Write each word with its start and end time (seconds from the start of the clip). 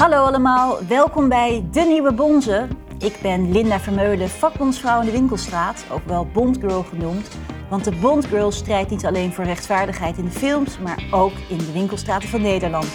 Hallo 0.00 0.24
allemaal, 0.24 0.86
welkom 0.88 1.28
bij 1.28 1.64
De 1.72 1.80
Nieuwe 1.80 2.12
Bonze. 2.12 2.68
Ik 2.98 3.18
ben 3.22 3.52
Linda 3.52 3.80
Vermeulen, 3.80 4.28
vakbondsvrouw 4.28 5.00
in 5.00 5.06
de 5.06 5.12
Winkelstraat, 5.12 5.84
ook 5.90 6.06
wel 6.06 6.26
Bondgirl 6.32 6.82
genoemd. 6.82 7.28
Want 7.68 7.84
de 7.84 7.92
Bondgirl 8.00 8.52
strijdt 8.52 8.90
niet 8.90 9.06
alleen 9.06 9.32
voor 9.32 9.44
rechtvaardigheid 9.44 10.18
in 10.18 10.24
de 10.24 10.30
films, 10.30 10.78
maar 10.78 11.04
ook 11.10 11.32
in 11.48 11.58
de 11.58 11.72
winkelstraten 11.72 12.28
van 12.28 12.42
Nederland. 12.42 12.88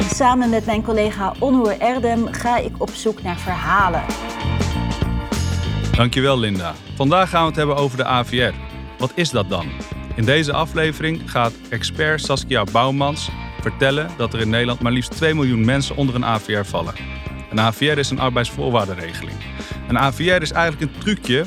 Samen 0.00 0.50
met 0.50 0.66
mijn 0.66 0.82
collega 0.82 1.34
Onnoer 1.38 1.80
Erdem 1.80 2.32
ga 2.32 2.56
ik 2.56 2.72
op 2.78 2.90
zoek 2.90 3.22
naar 3.22 3.38
verhalen. 3.38 4.02
Dankjewel 5.92 6.38
Linda. 6.38 6.74
Vandaag 6.94 7.30
gaan 7.30 7.42
we 7.42 7.46
het 7.46 7.56
hebben 7.56 7.76
over 7.76 7.96
de 7.96 8.04
AVR. 8.04 8.54
Wat 8.98 9.12
is 9.14 9.30
dat 9.30 9.48
dan? 9.48 9.66
In 10.14 10.24
deze 10.24 10.52
aflevering 10.52 11.30
gaat 11.30 11.52
expert 11.68 12.22
Saskia 12.22 12.64
Bouwmans 12.64 13.30
vertellen 13.70 14.10
dat 14.16 14.34
er 14.34 14.40
in 14.40 14.48
Nederland 14.48 14.80
maar 14.80 14.92
liefst 14.92 15.10
2 15.10 15.34
miljoen 15.34 15.64
mensen 15.64 15.96
onder 15.96 16.14
een 16.14 16.24
AVR 16.24 16.64
vallen. 16.64 16.94
Een 17.50 17.60
AVR 17.60 17.98
is 17.98 18.10
een 18.10 18.18
arbeidsvoorwaardenregeling. 18.18 19.36
Een 19.88 19.98
AVR 19.98 20.42
is 20.42 20.52
eigenlijk 20.52 20.92
een 20.92 21.00
trucje 21.00 21.46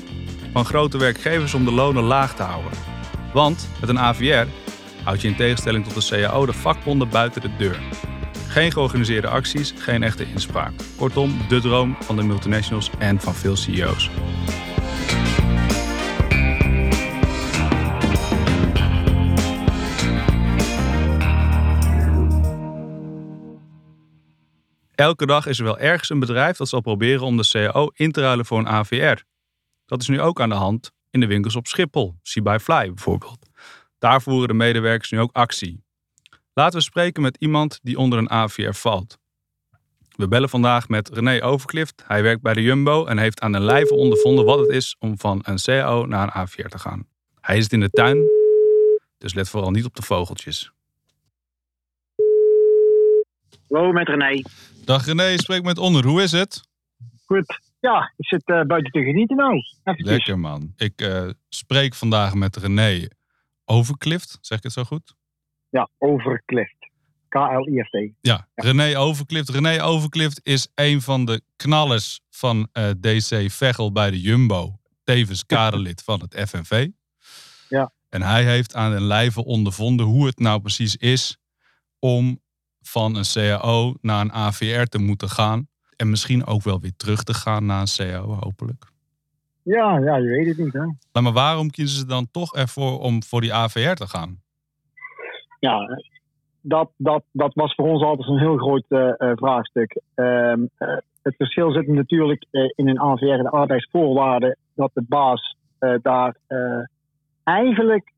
van 0.53 0.65
grote 0.65 0.97
werkgevers 0.97 1.53
om 1.53 1.65
de 1.65 1.71
lonen 1.71 2.03
laag 2.03 2.35
te 2.35 2.43
houden. 2.43 2.71
Want 3.33 3.69
met 3.79 3.89
een 3.89 3.99
AVR 3.99 4.47
houd 5.03 5.21
je 5.21 5.27
in 5.27 5.35
tegenstelling 5.35 5.85
tot 5.85 6.09
de 6.09 6.21
CAO 6.21 6.45
de 6.45 6.53
vakbonden 6.53 7.09
buiten 7.09 7.41
de 7.41 7.55
deur. 7.57 7.79
Geen 8.47 8.71
georganiseerde 8.71 9.27
acties, 9.27 9.73
geen 9.77 10.03
echte 10.03 10.25
inspraak. 10.25 10.71
Kortom, 10.97 11.37
de 11.47 11.61
droom 11.61 11.97
van 11.99 12.15
de 12.15 12.23
multinationals 12.23 12.89
en 12.97 13.20
van 13.20 13.35
veel 13.35 13.55
CEO's. 13.55 14.09
Elke 24.99 25.25
dag 25.25 25.45
is 25.45 25.59
er 25.59 25.63
wel 25.63 25.77
ergens 25.77 26.09
een 26.09 26.19
bedrijf 26.19 26.57
dat 26.57 26.69
zal 26.69 26.81
proberen 26.81 27.21
om 27.21 27.37
de 27.37 27.47
CAO 27.47 27.89
in 27.93 28.11
te 28.11 28.21
ruilen 28.21 28.45
voor 28.45 28.59
een 28.59 28.67
AVR. 28.67 29.23
Dat 29.85 30.01
is 30.01 30.07
nu 30.07 30.21
ook 30.21 30.41
aan 30.41 30.49
de 30.49 30.55
hand 30.55 30.91
in 31.09 31.19
de 31.19 31.27
winkels 31.27 31.55
op 31.55 31.67
Schiphol, 31.67 32.15
See 32.21 32.59
Fly 32.59 32.93
bijvoorbeeld. 32.93 33.49
Daar 33.97 34.21
voeren 34.21 34.47
de 34.47 34.53
medewerkers 34.53 35.11
nu 35.11 35.20
ook 35.20 35.31
actie. 35.31 35.83
Laten 36.53 36.77
we 36.77 36.83
spreken 36.83 37.21
met 37.21 37.37
iemand 37.39 37.79
die 37.81 37.97
onder 37.97 38.20
een 38.20 38.29
AVR 38.29 38.71
valt. 38.71 39.17
We 40.15 40.27
bellen 40.27 40.49
vandaag 40.49 40.87
met 40.87 41.09
René 41.09 41.43
Overklift. 41.43 42.03
Hij 42.07 42.23
werkt 42.23 42.41
bij 42.41 42.53
de 42.53 42.61
Jumbo 42.61 43.05
en 43.05 43.17
heeft 43.17 43.41
aan 43.41 43.51
de 43.51 43.59
lijve 43.59 43.93
ondervonden 43.93 44.45
wat 44.45 44.59
het 44.59 44.70
is 44.70 44.95
om 44.99 45.20
van 45.20 45.39
een 45.43 45.57
CAO 45.57 46.05
naar 46.05 46.23
een 46.23 46.33
AVR 46.33 46.67
te 46.67 46.79
gaan. 46.79 47.07
Hij 47.41 47.61
zit 47.61 47.73
in 47.73 47.79
de 47.79 47.89
tuin, 47.89 48.17
dus 49.17 49.33
let 49.33 49.49
vooral 49.49 49.71
niet 49.71 49.85
op 49.85 49.95
de 49.95 50.01
vogeltjes. 50.01 50.71
Hallo, 53.70 53.91
met 53.91 54.07
René. 54.07 54.41
Dag 54.85 55.05
René, 55.05 55.24
je 55.24 55.41
spreekt 55.41 55.63
met 55.63 55.77
Onder. 55.77 56.05
Hoe 56.05 56.22
is 56.22 56.32
het? 56.32 56.68
Goed. 57.26 57.60
Ja, 57.80 58.13
ik 58.18 58.27
zit 58.27 58.49
uh, 58.49 58.62
buiten 58.62 58.91
te 58.91 59.04
genieten 59.04 59.35
nou. 59.35 59.54
Eventjes. 59.84 60.10
Lekker 60.10 60.40
man. 60.40 60.74
Ik 60.76 61.02
uh, 61.02 61.30
spreek 61.49 61.96
vandaag 61.96 62.34
met 62.34 62.55
René 62.55 63.07
Overklift. 63.66 64.38
Zeg 64.41 64.57
ik 64.57 64.63
het 64.63 64.74
zo 64.74 64.84
goed? 64.84 65.16
Ja, 65.69 65.90
Overklift. 65.97 66.78
K-L-I-F-T. 67.28 67.94
Ja, 67.94 68.12
ja, 68.22 68.47
René 68.56 68.97
Overklift. 68.97 69.50
René 69.50 69.84
Overklift 69.84 70.40
is 70.44 70.68
een 70.75 71.02
van 71.02 71.25
de 71.25 71.41
knallers 71.56 72.22
van 72.30 72.68
uh, 72.74 72.90
DC 73.00 73.52
Veghel 73.52 73.91
bij 73.91 74.12
de 74.12 74.22
Jumbo. 74.22 74.80
Tevens 75.03 75.46
kaderlid 75.46 76.03
van 76.03 76.19
het 76.19 76.50
FNV. 76.50 76.88
Ja. 77.69 77.91
En 78.09 78.22
hij 78.22 78.44
heeft 78.44 78.75
aan 78.75 78.91
een 78.91 79.03
lijve 79.03 79.46
ondervonden 79.46 80.06
hoe 80.06 80.25
het 80.25 80.40
nou 80.40 80.62
precies 80.62 80.96
is 80.96 81.38
om 82.00 82.40
van 82.81 83.16
een 83.16 83.24
CAO 83.34 83.94
naar 84.02 84.22
een 84.22 84.31
AVR 84.31 84.84
te 84.84 85.00
moeten 85.00 85.30
gaan. 85.30 85.67
En 85.95 86.09
misschien 86.09 86.45
ook 86.45 86.63
wel 86.63 86.79
weer 86.79 86.95
terug 86.97 87.23
te 87.23 87.34
gaan 87.34 87.66
naar 87.66 87.81
een 87.81 87.95
CAO, 87.97 88.38
hopelijk. 88.40 88.85
Ja, 89.63 89.97
ja, 89.97 90.16
je 90.16 90.28
weet 90.28 90.47
het 90.47 90.57
niet. 90.57 90.73
Hè? 90.73 90.79
Nou, 90.79 90.95
maar 91.12 91.34
waarom 91.34 91.69
kiezen 91.69 92.00
ze 92.00 92.06
dan 92.06 92.28
toch 92.31 92.56
ervoor 92.56 93.00
om 93.00 93.23
voor 93.23 93.41
die 93.41 93.53
AVR 93.53 93.94
te 93.94 94.07
gaan? 94.07 94.41
Ja, 95.59 96.00
dat, 96.62 96.89
dat, 96.97 97.23
dat 97.31 97.53
was 97.53 97.75
voor 97.75 97.88
ons 97.88 98.03
altijd 98.03 98.28
een 98.28 98.39
heel 98.39 98.57
groot 98.57 98.84
uh, 98.89 99.12
vraagstuk. 99.18 100.01
Uh, 100.16 100.25
uh, 100.25 100.97
het 101.22 101.35
verschil 101.35 101.72
zit 101.72 101.88
natuurlijk 101.88 102.45
in 102.51 102.88
een 102.88 103.00
AVR, 103.00 103.44
de 103.44 103.50
arbeidsvoorwaarden, 103.50 104.57
dat 104.75 104.91
de 104.94 105.03
baas 105.07 105.57
daar 106.01 106.35
eigenlijk 107.44 108.12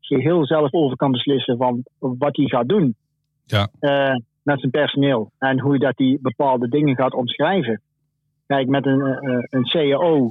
geheel 0.00 0.46
zelf 0.46 0.72
over 0.72 0.96
kan 0.96 1.10
beslissen 1.10 1.56
van 1.56 1.82
wat 1.98 2.36
hij 2.36 2.46
gaat 2.46 2.68
doen 2.68 2.96
ja. 3.44 3.68
met 4.42 4.60
zijn 4.60 4.70
personeel. 4.70 5.30
En 5.38 5.60
hoe 5.60 5.78
dat 5.78 5.96
die 5.96 6.18
bepaalde 6.22 6.68
dingen 6.68 6.96
gaat 6.96 7.14
omschrijven. 7.14 7.80
Kijk, 8.46 8.68
met 8.68 8.86
een, 8.86 9.00
uh, 9.00 9.38
een 9.50 9.64
CAO 9.64 10.30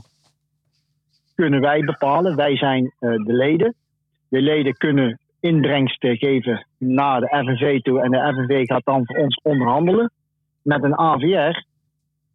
kunnen 1.35 1.61
wij 1.61 1.79
bepalen. 1.79 2.35
Wij 2.35 2.57
zijn 2.57 2.93
de 2.99 3.33
leden. 3.33 3.75
De 4.29 4.41
leden 4.41 4.73
kunnen 4.73 5.19
inbrengsten 5.39 6.17
geven 6.17 6.67
naar 6.77 7.19
de 7.19 7.27
FNV 7.27 7.81
toe. 7.81 8.01
En 8.01 8.11
de 8.11 8.33
FNV 8.33 8.65
gaat 8.65 8.85
dan 8.85 9.05
voor 9.05 9.17
ons 9.17 9.39
onderhandelen. 9.43 10.11
Met 10.61 10.83
een 10.83 10.97
AVR 10.97 11.65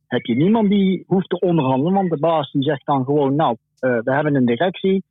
heb 0.07 0.25
je 0.25 0.35
niemand 0.35 0.69
die 0.69 1.05
hoeft 1.07 1.29
te 1.29 1.41
onderhandelen. 1.41 1.93
Want 1.93 2.11
de 2.11 2.19
baas 2.19 2.53
die 2.53 2.63
zegt 2.63 2.87
dan 2.87 3.05
gewoon, 3.05 3.35
nou, 3.35 3.57
we 3.81 4.13
hebben 4.13 4.35
een 4.35 4.47
directie. 4.47 5.03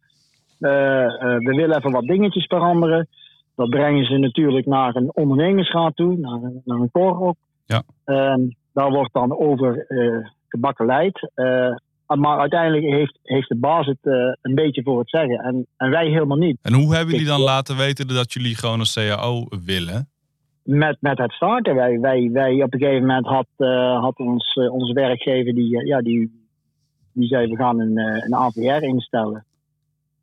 we 0.57 1.53
willen 1.55 1.77
even 1.77 1.91
wat 1.91 2.03
dingetjes 2.03 2.45
veranderen. 2.45 3.07
Dat 3.57 3.69
brengen 3.69 4.05
ze 4.05 4.17
natuurlijk 4.17 4.65
naar 4.65 4.95
een 4.95 5.11
ondernemingsraad 5.13 5.95
toe, 5.95 6.17
naar, 6.17 6.41
een, 6.41 6.61
naar 6.65 6.79
een 6.79 6.91
korop. 6.91 7.37
Ja. 7.65 7.83
Um, 8.05 8.55
daar 8.73 8.91
wordt 8.91 9.13
dan 9.13 9.37
over 9.37 9.85
uh, 9.87 10.27
gebakkeleid. 10.47 11.31
Uh, 11.35 11.75
maar 12.07 12.39
uiteindelijk 12.39 12.85
heeft, 12.85 13.19
heeft 13.23 13.49
de 13.49 13.55
baas 13.55 13.85
het 13.85 13.97
uh, 14.03 14.13
een 14.41 14.55
beetje 14.55 14.83
voor 14.83 14.99
het 14.99 15.09
zeggen. 15.09 15.39
En, 15.39 15.67
en 15.77 15.89
wij 15.89 16.07
helemaal 16.07 16.37
niet. 16.37 16.57
En 16.61 16.73
hoe 16.73 16.95
hebben 16.95 17.13
jullie 17.13 17.29
dan 17.29 17.41
laten 17.41 17.77
weten 17.77 18.07
dat 18.07 18.33
jullie 18.33 18.55
gewoon 18.55 18.79
een 18.79 18.93
CAO 18.93 19.45
willen? 19.65 20.09
Met, 20.63 20.97
met 20.99 21.17
het 21.17 21.31
starten. 21.31 21.75
Wij, 21.75 21.99
wij, 21.99 22.29
wij 22.31 22.63
op 22.63 22.73
een 22.73 22.79
gegeven 22.79 23.07
moment 23.07 23.25
had, 23.25 23.47
had 24.01 24.17
ons, 24.17 24.53
onze 24.53 24.93
werkgever 24.93 25.53
die, 25.53 25.85
ja, 25.85 26.01
die, 26.01 26.47
die 27.13 27.27
zei 27.27 27.47
we 27.47 27.55
gaan 27.55 27.79
een, 27.79 27.97
een 27.97 28.35
AVR 28.35 28.83
instellen. 28.83 29.45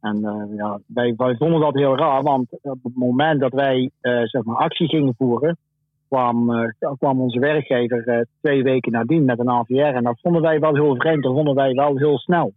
En 0.04 0.18
uh, 0.20 0.56
ja, 0.56 0.78
wij, 0.86 1.14
wij, 1.16 1.36
vonden 1.36 1.60
dat 1.60 1.74
heel 1.74 1.96
raar, 1.96 2.22
want 2.22 2.48
op 2.62 2.78
het 2.82 2.96
moment 2.96 3.40
dat 3.40 3.52
wij 3.52 3.90
uh, 4.02 4.22
zeg 4.22 4.42
maar 4.42 4.56
actie 4.56 4.88
gingen 4.88 5.14
voeren, 5.18 5.56
kwam, 6.08 6.50
uh, 6.50 6.68
kwam 6.98 7.20
onze 7.20 7.38
werkgever 7.38 8.26
twee 8.40 8.62
weken 8.62 8.92
nadien 8.92 9.24
met 9.24 9.38
een 9.38 9.50
AVR. 9.50 9.74
En 9.74 10.04
dat 10.04 10.20
vonden 10.20 10.42
wij 10.42 10.60
wel 10.60 10.74
heel 10.74 10.96
vreemd, 10.96 11.22
dat 11.22 11.32
vonden 11.32 11.54
wij 11.54 11.72
wel 11.72 11.96
heel 11.96 12.18
snel. 12.18 12.52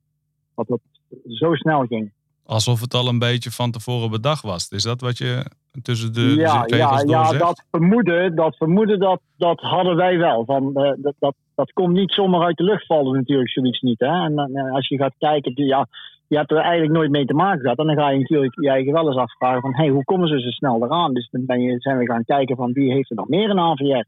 Dat 0.56 0.68
het 0.68 0.82
zo 1.24 1.54
snel 1.54 1.86
ging. 1.86 2.12
Alsof 2.46 2.82
het 2.82 2.94
al 2.94 3.08
een 3.08 3.20
beetje 3.20 3.52
van 3.52 3.72
tevoren 3.72 4.10
bedacht 4.10 4.44
was. 4.44 4.70
Is 4.70 4.84
dat 4.84 5.02
wat 5.02 5.18
je 5.18 5.46
tussen 5.82 6.14
de, 6.14 6.22
ja, 6.22 6.64
ja, 6.66 7.02
ja, 7.06 7.26
zegt? 7.26 7.42
dat 7.42 7.64
vermoeden, 7.72 8.36
dat, 8.36 8.56
vermoeden 8.58 9.00
dat, 9.00 9.22
dat 9.38 9.60
hadden 9.60 9.96
wij 9.96 10.18
wel. 10.18 10.46
Van, 10.46 10.74
dat, 10.74 11.14
dat, 11.20 11.36
dat 11.56 11.74
komt 11.74 11.94
niet 11.94 12.12
zomaar 12.12 12.42
uit 12.42 12.58
de 12.58 12.64
lucht 12.64 12.86
vallen 12.86 13.14
natuurlijk, 13.14 13.50
zoiets 13.50 13.82
niet. 13.82 14.00
Hè? 14.00 14.26
En 14.26 14.56
als 14.72 14.88
je 14.88 14.98
gaat 14.98 15.16
kijken, 15.18 15.66
ja, 15.66 15.88
je 16.28 16.38
hebt 16.38 16.52
er 16.52 16.58
eigenlijk 16.58 16.94
nooit 16.94 17.12
mee 17.12 17.26
te 17.26 17.34
maken 17.34 17.62
gehad. 17.62 17.78
En 17.78 17.86
dan 17.86 17.96
ga 17.96 18.10
je 18.10 18.20
natuurlijk 18.20 18.56
je 18.62 18.70
eigen 18.70 18.94
wel 18.94 19.08
eens 19.08 19.16
afvragen 19.18 19.62
van... 19.62 19.76
hey, 19.76 19.90
hoe 19.90 20.04
komen 20.04 20.28
ze 20.28 20.40
zo 20.40 20.50
snel 20.50 20.84
eraan? 20.84 21.14
Dus 21.14 21.30
dan 21.32 21.46
ben 21.46 21.62
je, 21.62 21.80
zijn 21.80 21.98
we 21.98 22.06
gaan 22.06 22.24
kijken 22.24 22.56
van 22.56 22.72
wie 22.72 22.92
heeft 22.94 23.10
er 23.10 23.16
nog 23.16 23.28
meer 23.28 23.50
een 23.50 23.60
AVR? 23.60 23.84
En 23.84 24.06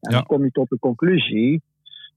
Ja. 0.00 0.10
dan 0.10 0.26
kom 0.26 0.44
je 0.44 0.50
tot 0.50 0.68
de 0.68 0.78
conclusie 0.78 1.62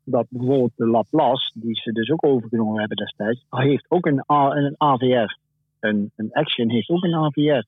dat 0.03 0.25
bijvoorbeeld 0.30 0.72
de 0.75 0.88
Laplace, 0.88 1.52
die 1.53 1.75
ze 1.75 1.91
dus 1.91 2.12
ook 2.12 2.25
overgenomen 2.25 2.80
hebben 2.80 2.97
destijds, 2.97 3.46
heeft 3.50 3.86
ook 3.88 4.06
een, 4.06 4.24
A, 4.31 4.56
een 4.56 4.75
AVR. 4.78 5.38
Een, 5.80 6.12
een 6.16 6.31
Action 6.31 6.69
heeft 6.69 6.90
ook 6.90 7.03
een 7.03 7.16
AVR. 7.16 7.63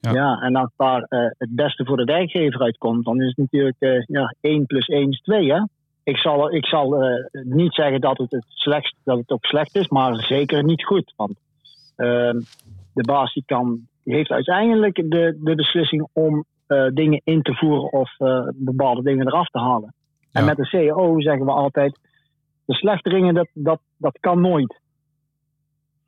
Ja. 0.00 0.40
en 0.40 0.56
als 0.56 0.70
daar 0.76 1.06
uh, 1.08 1.26
het 1.38 1.54
beste 1.54 1.84
voor 1.84 1.96
de 1.96 2.04
werkgever 2.04 2.60
uitkomt, 2.60 3.04
dan 3.04 3.20
is 3.20 3.26
het 3.26 3.36
natuurlijk 3.36 3.76
uh, 3.78 4.02
ja, 4.06 4.34
1 4.40 4.66
plus 4.66 4.86
1 4.86 5.10
is 5.10 5.20
2, 5.20 5.52
hè? 5.52 5.62
Ik 6.04 6.16
zal, 6.16 6.54
ik 6.54 6.66
zal 6.66 7.04
uh, 7.04 7.26
niet 7.32 7.74
zeggen 7.74 8.00
dat 8.00 8.18
het, 8.18 8.30
het 8.30 8.44
slecht, 8.48 8.96
dat 9.04 9.18
het 9.18 9.30
ook 9.30 9.44
slecht 9.44 9.74
is, 9.76 9.88
maar 9.88 10.14
zeker 10.14 10.64
niet 10.64 10.84
goed. 10.84 11.12
Want 11.16 11.32
uh, 11.96 12.30
de 12.94 13.02
baas 13.02 13.32
die 13.32 13.42
kan, 13.46 13.86
die 14.04 14.14
heeft 14.14 14.30
uiteindelijk 14.30 14.94
de, 14.94 15.38
de 15.40 15.54
beslissing 15.54 16.08
om 16.12 16.44
uh, 16.68 16.86
dingen 16.94 17.20
in 17.24 17.42
te 17.42 17.54
voeren 17.54 17.92
of 17.92 18.14
uh, 18.18 18.48
bepaalde 18.54 19.02
dingen 19.02 19.26
eraf 19.26 19.48
te 19.48 19.58
halen. 19.58 19.94
Ja. 20.20 20.40
En 20.40 20.44
met 20.44 20.56
de 20.56 20.66
CEO 20.66 21.20
zeggen 21.20 21.44
we 21.44 21.52
altijd: 21.52 21.98
de 22.64 22.74
slechteringen, 22.74 23.34
dat, 23.34 23.48
dat, 23.52 23.80
dat 23.96 24.18
kan 24.20 24.40
nooit. 24.40 24.80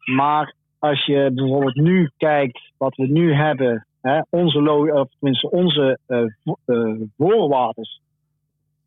Maar 0.05 0.55
als 0.79 1.05
je 1.05 1.31
bijvoorbeeld 1.35 1.75
nu 1.75 2.11
kijkt 2.17 2.73
wat 2.77 2.97
we 2.97 3.07
nu 3.07 3.35
hebben, 3.35 3.87
hè, 4.01 4.21
onze, 4.31 4.93
of 4.93 5.09
tenminste 5.19 5.51
onze 5.51 5.99
voorwaarden 7.17 7.89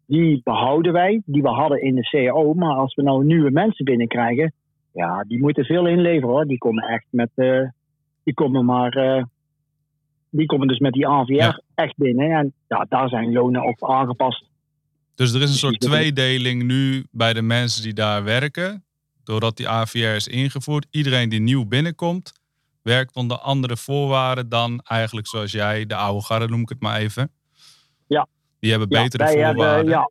die 0.08 0.42
behouden 0.44 0.94
wij, 0.94 1.22
die 1.26 1.42
we 1.42 1.50
hadden 1.50 1.82
in 1.82 1.96
de 1.96 2.10
CAO. 2.10 2.54
Maar 2.54 2.76
als 2.76 2.96
we 2.96 3.02
nou 3.02 3.26
nieuwe 3.26 3.52
mensen 3.52 3.86
binnenkrijgen, 3.86 4.54
ja, 4.92 5.24
die 5.24 5.40
moeten 5.40 5.66
veel 5.66 5.88
inleveren 5.88 6.30
hoor. 6.30 6.46
Die 6.46 6.58
komen 6.58 6.84
echt 6.84 7.06
met, 7.10 7.30
uh, 7.36 7.70
die 8.24 8.34
komen 8.34 8.66
maar, 8.66 8.98
uh, 8.98 9.24
die 10.30 10.46
komen 10.46 10.68
dus 10.68 10.80
met 10.80 10.94
die 10.94 11.08
AVR 11.08 11.34
ja. 11.34 11.62
echt 11.76 11.98
binnen. 11.98 12.32
En 12.32 12.54
ja, 12.68 12.86
daar 12.90 13.10
zijn 13.10 13.32
lonen 13.32 13.68
op 13.68 13.90
aangepast. 13.90 14.46
Dus 15.16 15.34
er 15.34 15.42
is 15.42 15.50
een 15.50 15.56
soort 15.56 15.80
tweedeling 15.80 16.64
nu 16.64 17.06
bij 17.12 17.34
de 17.34 17.42
mensen 17.42 17.84
die 17.84 17.94
daar 17.94 18.24
werken. 18.24 18.84
Doordat 19.24 19.58
die 19.58 19.70
AVR 19.70 20.16
is 20.16 20.28
ingevoerd. 20.28 20.88
Iedereen 20.92 21.30
die 21.30 21.40
nieuw 21.40 21.66
binnenkomt, 21.66 22.34
werkt 22.82 23.16
onder 23.16 23.38
andere 23.38 23.78
voorwaarden 23.78 24.50
dan 24.50 24.80
eigenlijk 24.84 25.28
zoals 25.28 25.52
jij, 25.52 25.86
de 25.86 25.96
oude 25.96 26.24
garde 26.24 26.48
noem 26.48 26.62
ik 26.62 26.70
het 26.70 26.82
maar 26.82 27.00
even. 27.00 27.32
Die 28.60 28.70
hebben 28.70 28.90
betere 28.90 29.28
voorwaarden. 29.28 29.66
Hebben, 29.68 29.90
ja, 29.90 30.10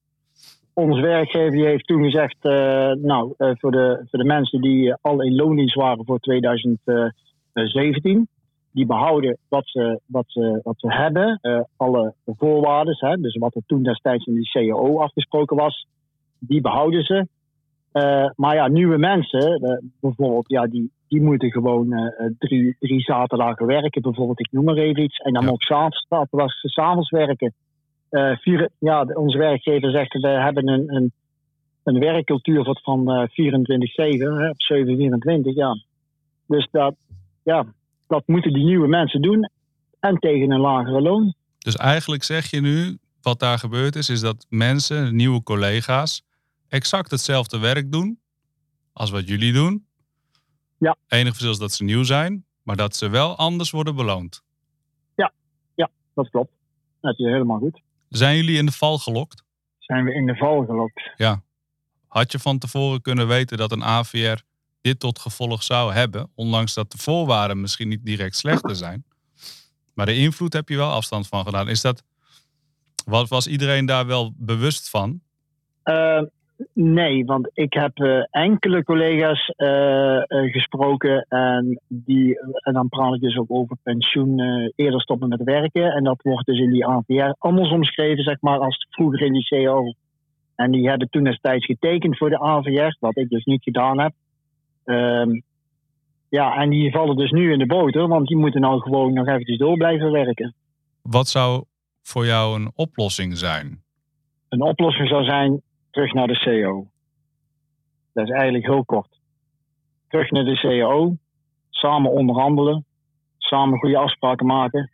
ons 0.73 1.01
werkgever 1.01 1.51
die 1.51 1.65
heeft 1.65 1.87
toen 1.87 2.05
gezegd, 2.05 2.37
eh, 2.41 2.93
nou, 2.93 3.35
eh, 3.37 3.51
voor, 3.55 3.71
de, 3.71 4.07
voor 4.11 4.19
de 4.19 4.25
mensen 4.25 4.61
die 4.61 4.89
eh, 4.91 4.97
al 5.01 5.23
in 5.23 5.35
loondienst 5.35 5.75
waren 5.75 6.05
voor 6.05 6.19
2017, 6.19 8.29
die 8.73 8.87
behouden 8.87 9.37
wat 9.49 9.69
ze, 9.69 10.01
wat 10.07 10.25
ze, 10.27 10.61
wat 10.63 10.75
ze 10.79 10.93
hebben, 10.93 11.41
alle 11.77 12.15
voorwaarden, 12.27 12.97
hè, 12.99 13.17
dus 13.17 13.37
wat 13.37 13.55
er 13.55 13.63
toen 13.67 13.83
destijds 13.83 14.27
in 14.27 14.35
die 14.35 14.51
CAO 14.51 14.99
afgesproken 15.01 15.57
was, 15.57 15.87
die 16.39 16.61
behouden 16.61 17.03
ze. 17.03 17.27
Maar 18.37 18.55
ja, 18.55 18.69
nieuwe 18.69 18.99
mensen, 18.99 19.61
bijvoorbeeld, 20.01 20.49
ja, 20.49 20.67
die, 20.67 20.91
die 21.09 21.23
moeten 21.23 21.51
gewoon 21.51 21.93
eh, 21.93 22.27
drie, 22.39 22.77
drie 22.79 23.01
zaterdagen 23.01 23.67
werken, 23.67 24.03
bijvoorbeeld, 24.03 24.41
ik 24.41 24.53
noem 24.53 24.65
maar 24.65 24.77
even 24.77 25.03
iets, 25.03 25.17
en 25.17 25.33
dan 25.33 25.45
Ja. 25.45 25.51
ook 25.51 25.63
s'avonds, 25.63 26.07
zaterdags, 26.09 26.61
s'avonds 26.61 27.11
werken. 27.11 27.55
Eh, 28.09 28.37
vier, 28.37 28.71
ja, 28.79 29.03
onze 29.03 29.39
werkgever 29.39 29.91
zegt 29.91 30.13
we 30.13 30.29
hebben 30.29 30.69
een, 30.69 30.95
een, 30.95 31.13
een 31.83 31.99
werkcultuur 31.99 32.65
van, 32.65 32.79
van 32.83 33.11
eh 33.11 33.23
24-7, 33.23 33.29
hè, 34.19 34.49
op 34.49 34.57
7-24, 35.51 35.55
ja. 35.55 35.83
Dus 36.47 36.69
dat, 36.71 36.95
ja, 37.43 37.67
dat 38.07 38.23
moeten 38.27 38.53
die 38.53 38.65
nieuwe 38.65 38.89
mensen 38.89 39.23
doen 39.23 39.51
en 40.01 40.19
tegen 40.19 40.51
een 40.51 40.61
lagere 40.61 41.01
loon. 41.01 41.35
Dus 41.59 41.77
eigenlijk 41.77 42.23
zeg 42.23 42.51
je 42.51 42.61
nu, 42.61 42.99
wat 43.23 43.41
daar 43.41 43.59
gebeurd 43.59 43.97
is, 43.97 44.09
is 44.09 44.21
dat 44.21 44.47
mensen, 44.49 45.17
nieuwe 45.17 45.43
collega's, 45.43 46.23
exact 46.69 47.11
hetzelfde 47.11 47.59
werk 47.59 47.93
doen 47.93 48.19
als 48.93 49.11
wat 49.11 49.29
jullie 49.29 49.53
doen. 49.53 49.87
Ja. 50.79 50.97
Enige 51.09 51.31
verschil 51.31 51.51
is 51.51 51.59
dat 51.59 51.73
ze 51.73 51.85
nieuw 51.85 52.03
zijn, 52.03 52.45
maar 52.63 52.77
dat 52.77 52.97
ze 52.97 53.09
wel 53.09 53.37
anders 53.37 53.71
worden 53.71 53.95
beloond. 53.95 54.45
Dat 56.17 56.31
klopt. 56.31 56.51
Dat 57.01 57.19
is 57.19 57.27
helemaal 57.27 57.59
goed. 57.59 57.81
Zijn 58.09 58.37
jullie 58.37 58.59
in 58.59 58.67
de 58.67 58.73
val 58.73 58.99
gelokt? 58.99 59.45
Zijn 59.79 60.05
we 60.05 60.15
in 60.15 60.27
de 60.27 60.37
val 60.37 60.65
gelokt? 60.65 61.11
Had 62.07 62.33
je 62.33 62.39
van 62.39 62.59
tevoren 62.59 63.03
kunnen 63.03 63.29
weten 63.29 63.57
dat 63.57 63.73
een 63.73 63.85
AVR 63.85 64.37
dit 64.81 65.01
tot 65.01 65.19
gevolg 65.19 65.63
zou 65.63 65.93
hebben, 65.93 66.31
ondanks 66.35 66.75
dat 66.75 66.93
de 66.93 66.99
voorwaarden 66.99 67.61
misschien 67.61 67.89
niet 67.89 68.05
direct 68.05 68.37
slechter 68.37 68.77
zijn? 68.77 69.05
Maar 69.95 70.07
de 70.07 70.17
invloed 70.17 70.53
heb 70.53 70.69
je 70.69 70.77
wel 70.77 70.91
afstand 70.91 71.29
van 71.29 71.45
gedaan. 71.45 71.69
Is 71.69 71.81
dat, 71.81 72.03
was, 73.05 73.29
was 73.29 73.47
iedereen 73.47 73.87
daar 73.87 74.07
wel 74.07 74.33
bewust 74.37 74.91
van? 74.91 75.21
Eh, 75.83 76.23
nee, 76.73 77.25
want 77.25 77.51
ik 77.53 77.73
heb 77.73 77.99
eh, 77.99 78.25
enkele 78.31 78.85
collega's 78.85 79.53
eh, 79.57 80.17
eh, 80.17 80.53
gesproken 80.53 81.27
en, 81.29 81.81
die, 81.89 82.39
en 82.55 82.73
dan 82.73 82.89
praat 82.89 83.15
ik 83.15 83.21
dus 83.21 83.37
ook 83.37 83.51
over 83.51 83.77
pensioen, 83.83 84.41
eerder 84.77 85.01
stoppen 85.01 85.29
met 85.29 85.43
werken. 85.43 85.93
En 85.93 86.05
dat 86.05 86.23
wordt 86.23 86.47
dus 86.47 86.59
in 86.59 86.71
die 86.71 86.87
AVR 86.87 87.35
anders 87.39 87.71
omschreven, 87.71 88.25
zeg 88.25 88.41
maar, 88.41 88.59
als 88.59 88.87
vroeger 88.91 89.23
in 89.23 89.33
die 89.33 89.45
CAO. 89.45 89.93
En 90.55 90.71
die 90.71 90.89
hebben 90.89 91.09
toen 91.11 91.25
destijds 91.25 91.65
getekend 91.65 92.17
voor 92.19 92.31
de 92.31 92.41
AVR, 92.41 92.97
wat 93.01 93.17
ik 93.17 93.29
dus 93.29 93.45
niet 93.45 93.63
gedaan 93.63 94.01
heb. 94.01 94.13
Ehm, 94.85 95.41
ja, 96.29 96.57
en 96.57 96.71
die 96.71 96.91
vallen 96.91 97.17
dus 97.17 97.31
nu 97.31 97.53
in 97.53 97.59
de 97.59 97.67
boter, 97.67 98.09
want 98.09 98.27
die 98.29 98.37
moeten 98.37 98.61
nou 98.61 98.81
gewoon 98.81 99.13
nog 99.13 99.27
eventjes 99.27 99.59
door 99.59 99.77
blijven 99.77 100.13
werken. 100.13 100.55
Wat 101.03 101.29
zou 101.29 101.65
voor 102.03 102.27
jou 102.27 102.61
een 102.61 102.71
oplossing 102.75 103.37
zijn? 103.37 103.83
Een 104.49 104.63
oplossing 104.63 105.09
zou 105.09 105.25
zijn 105.25 105.63
terug 105.97 106.13
naar 106.13 106.27
de 106.27 106.39
CO. 106.45 106.87
Dat 108.13 108.29
is 108.29 108.35
eigenlijk 108.35 108.65
heel 108.65 108.85
kort. 108.85 109.19
Terug 110.09 110.31
naar 110.31 110.45
de 110.45 110.61
CO, 110.61 111.17
samen 111.71 112.11
onderhandelen, 112.11 112.85
samen 113.39 113.79
goede 113.79 113.99
afspraken 113.99 114.47
maken 114.47 114.91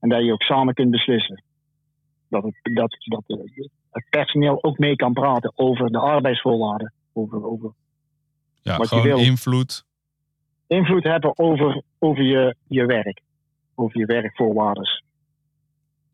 en 0.00 0.08
dat 0.08 0.24
je 0.24 0.32
ook 0.32 0.42
samen 0.42 0.74
kunt 0.74 0.90
beslissen. 0.90 1.42
Dat 2.28 2.42
het, 2.42 2.54
dat, 2.62 2.96
dat 3.04 3.24
eh, 3.26 3.66
het 3.90 4.06
personeel 4.10 4.64
ook 4.64 4.78
mee 4.78 4.96
kan 4.96 5.12
praten 5.12 5.52
over 5.54 5.90
de 5.90 5.98
arbeidsvoorwaarden, 5.98 6.92
over, 7.12 7.46
over 7.46 7.72
Ja, 8.62 8.76
Wat 8.76 8.90
je 8.90 9.02
wil. 9.02 9.18
invloed. 9.18 9.84
invloed 10.66 11.04
hebben 11.04 11.38
over, 11.38 11.82
over 11.98 12.22
je, 12.22 12.56
je 12.66 12.86
werk, 12.86 13.20
over 13.74 13.98
je 13.98 14.06
werkvoorwaarden. 14.06 15.02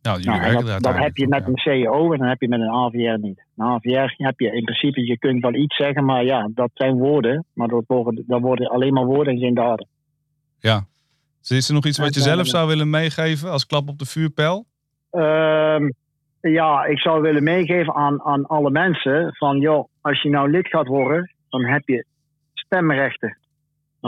Nou, 0.09 0.21
jullie 0.21 0.41
Nou, 0.41 0.65
werken 0.65 0.83
dat, 0.83 0.99
heb 0.99 1.17
je 1.17 1.29
met 1.29 1.47
een 1.47 1.59
CEO 1.59 2.13
en 2.13 2.19
dan 2.19 2.29
heb 2.29 2.41
je 2.41 2.49
met 2.49 2.61
een 2.61 2.71
AVR 2.71 3.19
niet. 3.21 3.45
Een 3.57 3.67
AVR 3.67 4.15
heb 4.17 4.41
je 4.41 4.53
in 4.53 4.65
principe, 4.65 5.07
je 5.07 5.19
kunt 5.19 5.43
wel 5.43 5.55
iets 5.55 5.77
zeggen, 5.77 6.05
maar 6.05 6.25
ja, 6.25 6.49
dat 6.55 6.71
zijn 6.75 6.97
woorden. 6.97 7.45
Maar 7.53 7.69
dat 7.69 7.85
worden, 7.87 8.25
dat 8.27 8.41
worden 8.41 8.69
alleen 8.69 8.93
maar 8.93 9.05
woorden 9.05 9.35
en 9.35 9.41
geen 9.41 9.55
daden. 9.55 9.87
Ja. 10.59 10.87
Dus 11.41 11.51
is 11.51 11.69
er 11.69 11.75
nog 11.75 11.87
iets 11.87 11.99
wat 11.99 12.15
je 12.15 12.21
zelf 12.21 12.47
zou 12.47 12.69
willen 12.69 12.91
meegeven 12.91 13.51
als 13.51 13.67
klap 13.67 13.89
op 13.89 13.99
de 13.99 14.07
vuurpijl? 14.07 14.67
Ehm, 15.11 15.91
ja, 16.41 16.85
ik 16.85 16.99
zou 16.99 17.21
willen 17.21 17.43
meegeven 17.43 17.95
aan, 17.95 18.23
aan 18.23 18.47
alle 18.47 18.71
mensen 18.71 19.35
van, 19.35 19.59
joh, 19.59 19.89
als 20.01 20.23
je 20.23 20.29
nou 20.29 20.51
lid 20.51 20.69
gaat 20.69 20.87
worden, 20.87 21.33
dan 21.49 21.65
heb 21.65 21.83
je 21.89 22.05
stemrechten. 22.53 23.39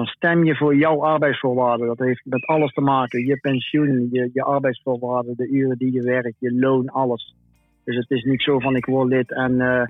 Dan 0.01 0.09
stem 0.09 0.45
je 0.45 0.57
voor 0.57 0.77
jouw 0.77 1.05
arbeidsvoorwaarden. 1.05 1.87
Dat 1.87 1.99
heeft 1.99 2.21
met 2.25 2.47
alles 2.47 2.73
te 2.73 2.81
maken. 2.81 3.27
Je 3.27 3.37
pensioen, 3.37 4.09
je, 4.13 4.31
je 4.33 4.43
arbeidsvoorwaarden, 4.43 5.37
de 5.37 5.49
uren 5.49 5.79
die 5.79 5.93
je 5.93 6.03
werkt, 6.03 6.37
je 6.39 6.55
loon, 6.55 6.89
alles. 6.89 7.35
Dus 7.85 7.97
het 7.97 8.11
is 8.11 8.23
niet 8.23 8.43
zo 8.43 8.59
van 8.59 8.77
ik 8.77 8.87
word 8.87 9.09
lid 9.09 9.33
en, 9.33 9.61
eh, 9.61 9.81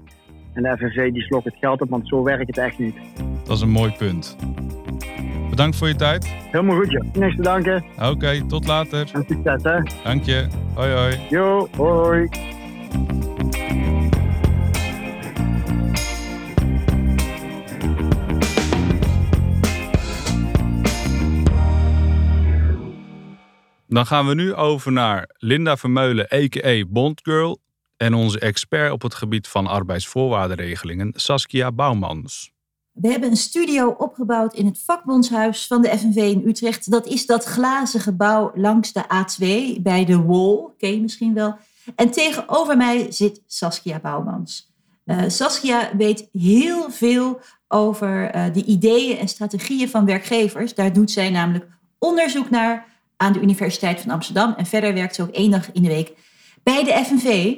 en 0.52 0.62
de 0.62 0.76
FNV 0.78 1.12
die 1.12 1.22
slokt 1.22 1.44
het 1.44 1.56
geld 1.56 1.80
op, 1.80 1.88
want 1.88 2.08
zo 2.08 2.22
werkt 2.22 2.46
het 2.46 2.58
echt 2.58 2.78
niet. 2.78 2.96
Dat 3.44 3.56
is 3.56 3.62
een 3.62 3.70
mooi 3.70 3.92
punt. 3.98 4.36
Bedankt 5.50 5.76
voor 5.76 5.88
je 5.88 5.96
tijd. 5.96 6.26
Helemaal 6.26 6.76
goed, 6.76 6.90
joh. 6.90 7.14
Niks 7.14 7.36
te 7.36 7.42
danken 7.42 7.84
Oké, 8.10 8.46
tot 8.46 8.66
later. 8.66 9.10
en 9.12 9.24
succes, 9.28 9.62
hè. 9.62 9.80
Dank 10.04 10.22
je. 10.22 10.46
Hoi 10.74 10.92
hoi. 10.92 11.16
Yo, 11.28 11.68
hoi. 11.76 12.28
Dan 23.90 24.06
gaan 24.06 24.26
we 24.26 24.34
nu 24.34 24.54
over 24.54 24.92
naar 24.92 25.30
Linda 25.38 25.76
Vermeulen, 25.76 26.32
a.k.a. 26.32 26.84
Bondgirl. 26.88 27.58
En 27.96 28.14
onze 28.14 28.38
expert 28.38 28.92
op 28.92 29.02
het 29.02 29.14
gebied 29.14 29.48
van 29.48 29.66
arbeidsvoorwaardenregelingen, 29.66 31.12
Saskia 31.14 31.72
Bouwmans. 31.72 32.52
We 32.92 33.08
hebben 33.08 33.30
een 33.30 33.36
studio 33.36 33.88
opgebouwd 33.88 34.54
in 34.54 34.66
het 34.66 34.82
vakbondshuis 34.84 35.66
van 35.66 35.82
de 35.82 35.88
FNV 35.98 36.16
in 36.16 36.42
Utrecht. 36.46 36.90
Dat 36.90 37.06
is 37.06 37.26
dat 37.26 37.44
glazen 37.44 38.00
gebouw 38.00 38.52
langs 38.54 38.92
de 38.92 39.02
A2 39.02 39.80
bij 39.82 40.04
de 40.04 40.22
Wall, 40.22 40.68
ken 40.78 40.92
je 40.92 41.00
misschien 41.00 41.34
wel. 41.34 41.56
En 41.94 42.10
tegenover 42.10 42.76
mij 42.76 43.12
zit 43.12 43.42
Saskia 43.46 44.00
Bouwmans. 44.00 44.72
Eh, 45.04 45.18
Saskia 45.26 45.96
weet 45.96 46.28
heel 46.32 46.90
veel 46.90 47.40
over 47.68 48.30
eh, 48.30 48.52
de 48.52 48.64
ideeën 48.64 49.18
en 49.18 49.28
strategieën 49.28 49.88
van 49.88 50.04
werkgevers. 50.04 50.74
Daar 50.74 50.92
doet 50.92 51.10
zij 51.10 51.30
namelijk 51.30 51.66
onderzoek 51.98 52.50
naar 52.50 52.88
aan 53.20 53.32
de 53.32 53.40
Universiteit 53.40 54.00
van 54.00 54.10
Amsterdam. 54.10 54.54
En 54.56 54.66
verder 54.66 54.94
werkt 54.94 55.14
ze 55.14 55.22
ook 55.22 55.30
één 55.30 55.50
dag 55.50 55.72
in 55.72 55.82
de 55.82 55.88
week 55.88 56.12
bij 56.62 56.84
de 56.84 57.04
FNV. 57.04 57.56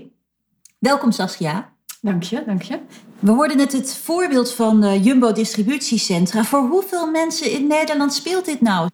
Welkom 0.79 1.13
Saskia. 1.13 1.73
Dank 2.01 2.23
je, 2.23 2.43
dank 2.47 2.63
je. 2.63 2.79
We 3.19 3.31
hoorden 3.31 3.57
net 3.57 3.73
het 3.73 3.97
voorbeeld 3.97 4.53
van 4.53 4.83
eh, 4.83 5.05
Jumbo 5.05 5.33
Distributiecentra. 5.33 6.45
Voor 6.45 6.61
hoeveel 6.61 7.11
mensen 7.11 7.51
in 7.51 7.67
Nederland 7.67 8.15
speelt 8.15 8.45
dit 8.45 8.61
nou? 8.61 8.89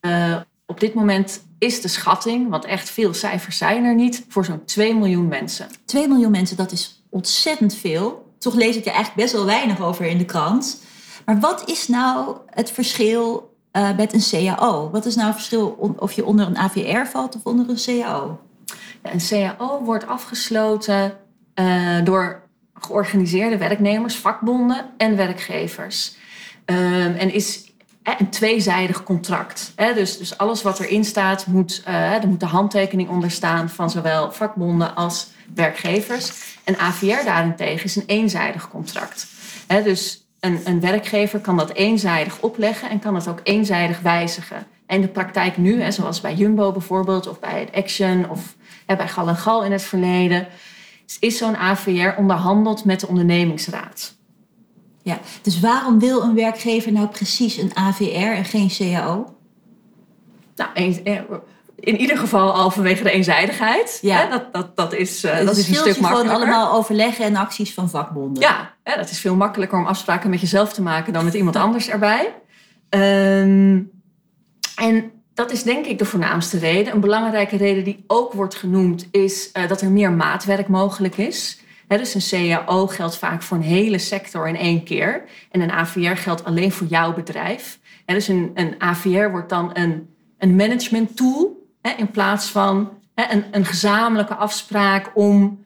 Eh, 0.00 0.36
op 0.66 0.80
dit 0.80 0.94
moment 0.94 1.42
is 1.58 1.80
de 1.80 1.88
schatting, 1.88 2.48
want 2.48 2.64
echt 2.64 2.90
veel 2.90 3.14
cijfers 3.14 3.56
zijn 3.56 3.84
er 3.84 3.94
niet, 3.94 4.24
voor 4.28 4.44
zo'n 4.44 4.64
2 4.64 4.94
miljoen 4.94 5.28
mensen. 5.28 5.68
2 5.84 6.08
miljoen 6.08 6.30
mensen, 6.30 6.56
dat 6.56 6.72
is 6.72 7.04
ontzettend 7.10 7.74
veel. 7.74 8.34
Toch 8.38 8.54
lees 8.54 8.76
ik 8.76 8.84
er 8.86 8.92
eigenlijk 8.92 9.22
best 9.22 9.32
wel 9.32 9.44
weinig 9.44 9.80
over 9.80 10.04
in 10.04 10.18
de 10.18 10.24
krant. 10.24 10.82
Maar 11.24 11.40
wat 11.40 11.70
is 11.70 11.88
nou 11.88 12.36
het 12.46 12.70
verschil 12.70 13.51
eh, 13.72 13.96
met 13.96 14.12
een 14.12 14.46
CAO? 14.46 14.90
Wat 14.90 15.06
is 15.06 15.14
nou 15.14 15.26
het 15.26 15.36
verschil 15.36 15.94
of 15.98 16.12
je 16.12 16.24
onder 16.24 16.46
een 16.46 16.56
AVR 16.56 17.06
valt 17.10 17.36
of 17.36 17.44
onder 17.44 17.68
een 17.68 18.00
CAO? 18.00 18.40
Ja, 19.02 19.12
een 19.12 19.56
CAO 19.56 19.82
wordt 19.84 20.06
afgesloten 20.06 21.18
eh, 21.54 22.04
door 22.04 22.42
georganiseerde 22.74 23.56
werknemers, 23.56 24.16
vakbonden 24.16 24.84
en 24.96 25.16
werkgevers. 25.16 26.16
Ehm, 26.64 27.14
en 27.16 27.32
is 27.32 27.72
eh, 28.02 28.14
een 28.18 28.30
tweezijdig 28.30 29.02
contract. 29.02 29.72
Dus, 29.94 30.18
dus 30.18 30.38
alles 30.38 30.62
wat 30.62 30.80
erin 30.80 31.04
staat, 31.04 31.46
moet, 31.46 31.82
er 31.84 32.28
moet 32.28 32.40
de 32.40 32.46
handtekening 32.46 33.08
onder 33.08 33.30
staan 33.30 33.70
van 33.70 33.90
zowel 33.90 34.32
vakbonden 34.32 34.94
als 34.94 35.28
werkgevers. 35.54 36.32
En 36.64 36.78
AVR 36.78 37.24
daarentegen 37.24 37.84
is 37.84 37.96
een 37.96 38.06
eenzijdig 38.06 38.68
contract. 38.68 39.26
Dus 39.84 40.21
een, 40.42 40.60
een 40.64 40.80
werkgever 40.80 41.40
kan 41.40 41.56
dat 41.56 41.72
eenzijdig 41.72 42.40
opleggen 42.40 42.90
en 42.90 42.98
kan 42.98 43.14
het 43.14 43.28
ook 43.28 43.40
eenzijdig 43.42 44.00
wijzigen. 44.00 44.66
En 44.86 45.00
de 45.00 45.08
praktijk 45.08 45.56
nu, 45.56 45.82
hè, 45.82 45.90
zoals 45.90 46.20
bij 46.20 46.34
Jumbo 46.34 46.72
bijvoorbeeld, 46.72 47.28
of 47.28 47.40
bij 47.40 47.60
het 47.60 47.72
Action 47.72 48.30
of 48.30 48.56
bij 48.86 49.08
Gal 49.08 49.28
en 49.28 49.36
Gal 49.36 49.64
in 49.64 49.72
het 49.72 49.82
verleden, 49.82 50.46
is 51.20 51.38
zo'n 51.38 51.56
AVR 51.56 52.18
onderhandeld 52.18 52.84
met 52.84 53.00
de 53.00 53.08
ondernemingsraad. 53.08 54.14
Ja, 55.02 55.18
dus 55.42 55.60
waarom 55.60 55.98
wil 55.98 56.22
een 56.22 56.34
werkgever 56.34 56.92
nou 56.92 57.06
precies 57.06 57.56
een 57.56 57.76
AVR 57.76 58.02
en 58.16 58.44
geen 58.44 58.68
CAO? 58.68 59.34
Nou, 60.56 61.00
eh, 61.04 61.20
in 61.82 62.00
ieder 62.00 62.18
geval 62.18 62.52
al 62.52 62.70
vanwege 62.70 63.02
de 63.02 63.10
eenzijdigheid. 63.10 63.98
Ja. 64.02 64.26
Dat, 64.26 64.52
dat, 64.52 64.76
dat 64.76 64.92
is, 64.94 65.24
uh, 65.24 65.36
dat 65.44 65.56
is 65.56 65.68
een 65.68 65.74
stuk 65.74 66.00
makkelijker. 66.00 66.06
gewoon 66.06 66.28
allemaal 66.28 66.72
overleggen 66.72 67.24
en 67.24 67.36
acties 67.36 67.74
van 67.74 67.90
vakbonden. 67.90 68.42
Ja, 68.42 68.74
dat 68.82 69.10
is 69.10 69.20
veel 69.20 69.34
makkelijker 69.34 69.78
om 69.78 69.86
afspraken 69.86 70.30
met 70.30 70.40
jezelf 70.40 70.72
te 70.72 70.82
maken 70.82 71.12
dan 71.12 71.24
met 71.24 71.34
iemand 71.34 71.56
anders 71.56 71.88
erbij. 71.88 72.34
Um, 72.88 73.90
en 74.76 75.10
dat 75.34 75.52
is 75.52 75.62
denk 75.62 75.86
ik 75.86 75.98
de 75.98 76.04
voornaamste 76.04 76.58
reden. 76.58 76.92
Een 76.92 77.00
belangrijke 77.00 77.56
reden 77.56 77.84
die 77.84 78.04
ook 78.06 78.32
wordt 78.32 78.54
genoemd 78.54 79.08
is 79.10 79.50
uh, 79.52 79.68
dat 79.68 79.80
er 79.80 79.90
meer 79.90 80.12
maatwerk 80.12 80.68
mogelijk 80.68 81.16
is. 81.16 81.60
He, 81.88 81.96
dus 81.96 82.14
een 82.32 82.48
CAO 82.48 82.86
geldt 82.86 83.16
vaak 83.16 83.42
voor 83.42 83.56
een 83.56 83.62
hele 83.62 83.98
sector 83.98 84.48
in 84.48 84.56
één 84.56 84.84
keer. 84.84 85.24
En 85.50 85.60
een 85.60 85.70
AVR 85.70 86.14
geldt 86.14 86.44
alleen 86.44 86.72
voor 86.72 86.86
jouw 86.86 87.14
bedrijf. 87.14 87.78
He, 88.06 88.14
dus 88.14 88.28
een, 88.28 88.50
een 88.54 88.74
AVR 88.78 89.30
wordt 89.30 89.48
dan 89.48 89.70
een, 89.72 90.14
een 90.38 90.56
management 90.56 91.16
tool 91.16 91.61
in 91.96 92.10
plaats 92.10 92.50
van 92.50 92.90
een, 93.14 93.44
een, 93.50 93.64
gezamenlijke 93.64 94.34
afspraak 94.34 95.10
om 95.14 95.64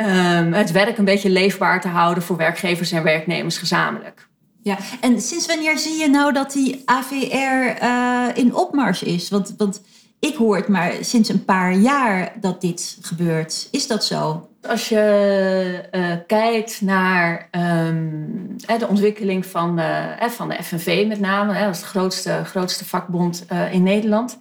um, 0.00 0.52
het 0.52 0.70
werk 0.70 0.98
een 0.98 1.04
beetje 1.04 1.30
leefbaar 1.30 1.80
te 1.80 1.88
houden 1.88 2.22
voor 2.22 2.36
werkgevers 2.36 2.92
en 2.92 3.02
werknemers 3.02 3.58
gezamenlijk. 3.58 4.28
Ja, 4.62 4.76
en 5.00 5.20
sinds 5.20 5.46
wanneer 5.46 5.78
zie 5.78 5.98
je 5.98 6.08
nou 6.08 6.32
dat 6.32 6.52
die 6.52 6.82
AVR 6.84 7.14
uh, 7.14 8.28
eh, 8.28 8.36
in 8.36 8.54
opmars 8.54 9.02
is? 9.02 9.28
Want, 9.28 9.54
want 9.56 9.82
ik 10.18 10.34
hoor 10.34 10.56
het 10.56 10.68
maar 10.68 10.92
sinds 11.00 11.28
een 11.28 11.44
paar 11.44 11.74
jaar 11.74 12.32
dat 12.40 12.60
dit 12.60 12.98
gebeurt. 13.00 13.68
Is 13.70 13.86
dat 13.86 14.04
zo? 14.04 14.48
Als 14.62 14.88
je 14.88 15.88
uh, 15.92 16.12
kijkt 16.26 16.80
naar 16.80 17.48
um, 17.86 18.56
de 18.78 18.88
ontwikkeling 18.88 19.46
van, 19.46 19.78
uh, 19.78 20.22
van 20.28 20.48
de 20.48 20.62
FNV 20.62 21.04
met 21.08 21.20
name, 21.20 21.60
dat 21.64 21.74
is 21.74 21.80
de 21.80 21.86
grootste, 21.86 22.42
grootste 22.44 22.84
vakbond 22.84 23.46
in 23.70 23.82
Nederland. 23.82 24.38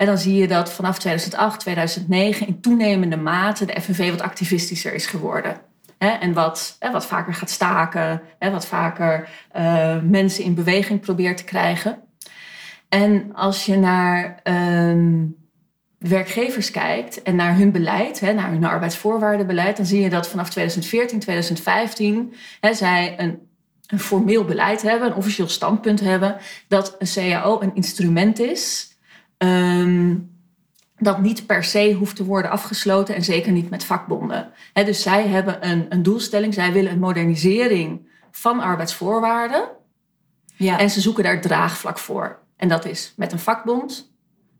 En 0.00 0.06
dan 0.06 0.18
zie 0.18 0.34
je 0.34 0.48
dat 0.48 0.72
vanaf 0.72 0.98
2008, 0.98 1.60
2009 1.60 2.46
in 2.46 2.60
toenemende 2.60 3.16
mate 3.16 3.64
de 3.64 3.80
FNV 3.80 4.10
wat 4.10 4.20
activistischer 4.20 4.94
is 4.94 5.06
geworden. 5.06 5.60
en 5.98 6.32
wat, 6.32 6.76
wat 6.92 7.06
vaker 7.06 7.34
gaat 7.34 7.50
staken, 7.50 8.22
wat 8.38 8.66
vaker 8.66 9.28
uh, 9.56 10.00
mensen 10.02 10.44
in 10.44 10.54
beweging 10.54 11.00
probeert 11.00 11.36
te 11.36 11.44
krijgen. 11.44 11.98
En 12.88 13.34
als 13.34 13.66
je 13.66 13.76
naar 13.76 14.40
uh, 14.44 15.24
werkgevers 15.98 16.70
kijkt 16.70 17.22
en 17.22 17.36
naar 17.36 17.56
hun 17.56 17.72
beleid, 17.72 18.20
naar 18.20 18.50
hun 18.50 18.64
arbeidsvoorwaardenbeleid, 18.64 19.76
dan 19.76 19.86
zie 19.86 20.00
je 20.00 20.10
dat 20.10 20.28
vanaf 20.28 20.50
2014, 20.50 21.18
2015 21.18 22.34
hè, 22.60 22.74
zij 22.74 23.14
een, 23.16 23.38
een 23.86 24.00
formeel 24.00 24.44
beleid 24.44 24.82
hebben, 24.82 25.08
een 25.08 25.16
officieel 25.16 25.48
standpunt 25.48 26.00
hebben, 26.00 26.36
dat 26.68 26.96
een 26.98 27.08
CAO 27.14 27.60
een 27.60 27.74
instrument 27.74 28.38
is 28.38 28.89
Um, 29.44 30.30
dat 30.98 31.20
niet 31.20 31.46
per 31.46 31.64
se 31.64 31.92
hoeft 31.92 32.16
te 32.16 32.24
worden 32.24 32.50
afgesloten 32.50 33.14
en 33.14 33.24
zeker 33.24 33.52
niet 33.52 33.70
met 33.70 33.84
vakbonden. 33.84 34.52
dus 34.72 35.02
zij 35.02 35.26
hebben 35.26 35.68
een, 35.68 35.86
een, 35.88 36.02
doelstelling, 36.02 36.54
zij 36.54 36.72
willen 36.72 36.92
een 36.92 36.98
modernisering 36.98 38.08
van 38.30 38.60
arbeidsvoorwaarden. 38.60 39.68
Ja. 40.56 40.78
En 40.78 40.90
ze 40.90 41.00
zoeken 41.00 41.24
daar 41.24 41.40
draagvlak 41.40 41.98
voor. 41.98 42.38
En 42.56 42.68
dat 42.68 42.84
is 42.84 43.12
met 43.16 43.32
een 43.32 43.38
vakbond, 43.38 44.12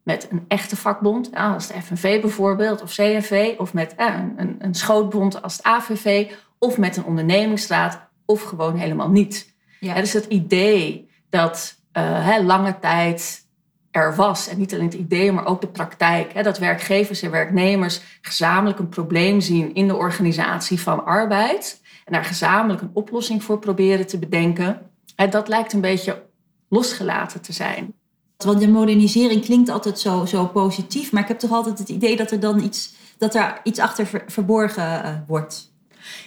met 0.02 0.28
een 0.30 0.44
echte 0.48 0.76
vakbond, 0.76 1.34
als 1.34 1.66
de 1.66 1.82
FNV 1.82 2.20
bijvoorbeeld, 2.20 2.82
of 2.82 2.94
CNV, 2.94 3.54
of 3.58 3.72
met 3.72 3.94
een, 3.96 4.32
een, 4.36 4.56
een 4.58 4.74
schootbond 4.74 5.42
als 5.42 5.56
het 5.56 5.62
AVV, 5.62 6.32
of 6.58 6.78
met 6.78 6.96
een 6.96 7.04
ondernemingsraad, 7.04 8.00
of 8.24 8.42
gewoon 8.42 8.76
helemaal 8.76 9.10
niet. 9.10 9.54
Ja. 9.80 9.94
dus 9.94 10.12
het 10.12 10.24
idee 10.24 11.10
dat 11.28 11.80
uh, 11.92 12.36
lange 12.42 12.78
tijd 12.78 13.48
er 13.90 14.16
was. 14.16 14.48
En 14.48 14.58
niet 14.58 14.72
alleen 14.72 14.84
het 14.84 14.94
idee, 14.94 15.32
maar 15.32 15.46
ook 15.46 15.60
de 15.60 15.68
praktijk. 15.68 16.32
Hè, 16.32 16.42
dat 16.42 16.58
werkgevers 16.58 17.22
en 17.22 17.30
werknemers 17.30 18.00
gezamenlijk 18.20 18.78
een 18.78 18.88
probleem 18.88 19.40
zien 19.40 19.74
in 19.74 19.88
de 19.88 19.96
organisatie 19.96 20.80
van 20.80 21.04
arbeid. 21.04 21.80
En 22.04 22.12
daar 22.12 22.24
gezamenlijk 22.24 22.80
een 22.80 22.90
oplossing 22.92 23.44
voor 23.44 23.58
proberen 23.58 24.06
te 24.06 24.18
bedenken. 24.18 24.90
Hè, 25.16 25.28
dat 25.28 25.48
lijkt 25.48 25.72
een 25.72 25.80
beetje 25.80 26.22
losgelaten 26.68 27.40
te 27.40 27.52
zijn. 27.52 27.94
Want 28.36 28.60
de 28.60 28.68
modernisering 28.68 29.44
klinkt 29.44 29.68
altijd 29.68 29.98
zo, 29.98 30.24
zo 30.24 30.46
positief, 30.46 31.12
maar 31.12 31.22
ik 31.22 31.28
heb 31.28 31.38
toch 31.38 31.52
altijd 31.52 31.78
het 31.78 31.88
idee 31.88 32.16
dat 32.16 32.30
er 32.30 32.40
dan 32.40 32.62
iets, 32.62 32.94
dat 33.18 33.34
er 33.34 33.60
iets 33.62 33.78
achter 33.78 34.24
verborgen 34.26 35.04
uh, 35.04 35.14
wordt. 35.26 35.72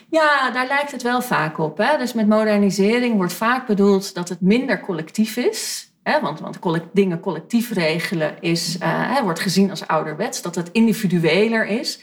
Ja, 0.09 0.51
daar 0.51 0.67
lijkt 0.67 0.91
het 0.91 1.01
wel 1.01 1.21
vaak 1.21 1.57
op. 1.57 1.77
Hè? 1.77 1.97
Dus 1.97 2.13
met 2.13 2.27
modernisering 2.27 3.15
wordt 3.15 3.33
vaak 3.33 3.67
bedoeld 3.67 4.13
dat 4.13 4.29
het 4.29 4.41
minder 4.41 4.79
collectief 4.79 5.37
is 5.37 5.92
want, 6.03 6.39
want 6.39 6.59
dingen 6.93 7.19
collectief 7.19 7.71
regelen 7.71 8.35
is, 8.39 8.77
uh, 8.81 9.19
wordt 9.21 9.39
gezien 9.39 9.69
als 9.69 9.87
ouderwets, 9.87 10.41
dat 10.41 10.55
het 10.55 10.69
individueler 10.71 11.65
is. 11.65 11.99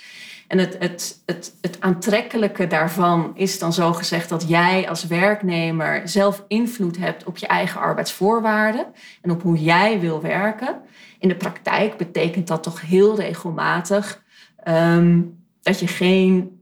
En 0.50 0.58
het, 0.58 0.76
het, 0.78 1.22
het, 1.26 1.54
het 1.60 1.80
aantrekkelijke 1.80 2.66
daarvan 2.66 3.32
is 3.34 3.58
dan 3.58 3.72
zo 3.72 3.92
gezegd 3.92 4.28
dat 4.28 4.48
jij 4.48 4.88
als 4.88 5.06
werknemer 5.06 6.08
zelf 6.08 6.44
invloed 6.48 6.98
hebt 6.98 7.24
op 7.24 7.36
je 7.36 7.46
eigen 7.46 7.80
arbeidsvoorwaarden 7.80 8.86
en 9.22 9.30
op 9.30 9.42
hoe 9.42 9.62
jij 9.62 10.00
wil 10.00 10.20
werken. 10.20 10.80
In 11.18 11.28
de 11.28 11.36
praktijk 11.36 11.96
betekent 11.96 12.46
dat 12.46 12.62
toch 12.62 12.80
heel 12.80 13.16
regelmatig 13.16 14.22
um, 14.68 15.38
dat 15.62 15.80
je 15.80 15.86
geen 15.86 16.60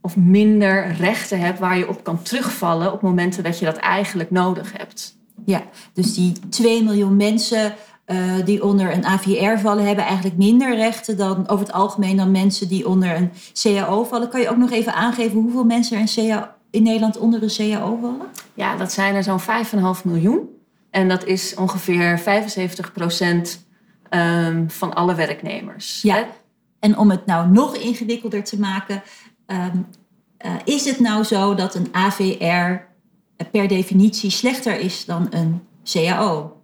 of 0.00 0.16
minder 0.16 0.92
rechten 0.92 1.40
hebt 1.40 1.58
waar 1.58 1.78
je 1.78 1.88
op 1.88 2.04
kan 2.04 2.22
terugvallen 2.22 2.92
op 2.92 3.02
momenten 3.02 3.42
dat 3.42 3.58
je 3.58 3.64
dat 3.64 3.76
eigenlijk 3.76 4.30
nodig 4.30 4.72
hebt. 4.76 5.19
Ja, 5.50 5.62
dus 5.92 6.14
die 6.14 6.32
2 6.48 6.84
miljoen 6.84 7.16
mensen 7.16 7.74
uh, 8.06 8.44
die 8.44 8.64
onder 8.64 8.92
een 8.92 9.04
AVR 9.04 9.58
vallen, 9.58 9.86
hebben 9.86 10.04
eigenlijk 10.04 10.36
minder 10.36 10.76
rechten 10.76 11.16
dan 11.16 11.48
over 11.48 11.66
het 11.66 11.74
algemeen 11.74 12.16
dan 12.16 12.30
mensen 12.30 12.68
die 12.68 12.88
onder 12.88 13.16
een 13.16 13.30
CAO 13.62 14.04
vallen. 14.04 14.28
Kan 14.28 14.40
je 14.40 14.50
ook 14.50 14.56
nog 14.56 14.70
even 14.70 14.94
aangeven 14.94 15.40
hoeveel 15.40 15.64
mensen 15.64 15.96
er 15.96 16.02
in, 16.02 16.28
CAO, 16.28 16.46
in 16.70 16.82
Nederland 16.82 17.18
onder 17.18 17.42
een 17.42 17.70
CAO 17.70 17.98
vallen? 18.00 18.26
Ja, 18.54 18.76
dat 18.76 18.92
zijn 18.92 19.14
er 19.14 19.22
zo'n 19.22 19.40
5,5 19.40 20.04
miljoen. 20.04 20.48
En 20.90 21.08
dat 21.08 21.24
is 21.24 21.54
ongeveer 21.54 22.18
75 22.18 22.92
procent 22.92 23.66
um, 24.10 24.70
van 24.70 24.94
alle 24.94 25.14
werknemers. 25.14 26.02
Ja, 26.02 26.26
en 26.78 26.98
om 26.98 27.10
het 27.10 27.26
nou 27.26 27.48
nog 27.48 27.76
ingewikkelder 27.76 28.44
te 28.44 28.58
maken, 28.58 29.02
um, 29.46 29.86
uh, 30.46 30.52
is 30.64 30.84
het 30.84 31.00
nou 31.00 31.24
zo 31.24 31.54
dat 31.54 31.74
een 31.74 31.88
AVR 31.92 32.88
per 33.50 33.68
definitie 33.68 34.30
slechter 34.30 34.80
is 34.80 35.04
dan 35.04 35.26
een 35.30 35.62
CAO. 35.84 36.60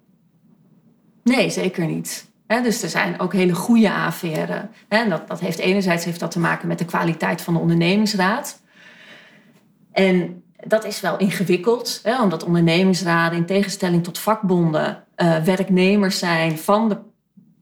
Nee, 1.22 1.50
zeker 1.50 1.86
niet. 1.86 2.30
dus 2.46 2.82
er 2.82 2.88
zijn 2.88 3.20
ook 3.20 3.32
hele 3.32 3.54
goede 3.54 3.90
AVR'en. 3.90 4.70
En 4.88 5.10
dat, 5.10 5.28
dat 5.28 5.40
heeft 5.40 5.58
enerzijds 5.58 6.04
heeft 6.04 6.20
dat 6.20 6.30
te 6.30 6.38
maken 6.38 6.68
met 6.68 6.78
de 6.78 6.84
kwaliteit 6.84 7.42
van 7.42 7.54
de 7.54 7.60
ondernemingsraad. 7.60 8.60
En 9.92 10.42
dat 10.66 10.84
is 10.84 11.00
wel 11.00 11.16
ingewikkeld, 11.16 12.02
omdat 12.22 12.44
ondernemingsraden 12.44 13.38
in 13.38 13.46
tegenstelling 13.46 14.04
tot 14.04 14.18
vakbonden 14.18 15.04
uh, 15.16 15.36
werknemers 15.36 16.18
zijn 16.18 16.58
van 16.58 16.88
de 16.88 16.96